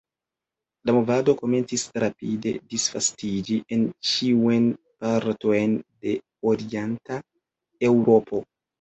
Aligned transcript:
La 0.89 0.93
movado 0.95 1.35
komencis 1.41 1.83
rapide 2.03 2.55
disvastiĝi 2.73 3.59
en 3.77 3.85
ĉiujn 4.15 4.67
partojn 5.07 5.79
de 5.87 6.19
orienta 6.57 7.25
Eŭropo. 7.95 8.47